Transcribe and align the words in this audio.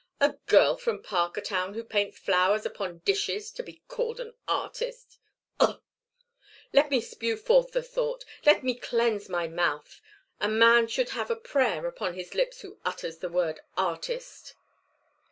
A 0.19 0.33
girl 0.47 0.77
from 0.77 1.03
Parkertown 1.03 1.75
who 1.75 1.83
paints 1.83 2.17
flowers 2.17 2.65
upon 2.65 3.03
dishes 3.05 3.51
to 3.51 3.61
be 3.61 3.83
called 3.87 4.19
an 4.19 4.33
artist 4.47 5.19
ugh! 5.59 5.79
Let 6.73 6.89
me 6.89 6.99
spew 7.01 7.37
forth 7.37 7.69
the 7.71 7.83
thought! 7.83 8.25
Let 8.43 8.63
me 8.63 8.73
cleanse 8.73 9.29
my 9.29 9.47
mouth! 9.47 10.01
A 10.39 10.49
man 10.49 10.87
should 10.87 11.09
have 11.09 11.29
a 11.29 11.35
prayer 11.35 11.85
upon 11.85 12.15
his 12.15 12.33
lips 12.33 12.61
who 12.61 12.79
utters 12.83 13.17
the 13.19 13.29
word 13.29 13.59
artist!" 13.77 14.55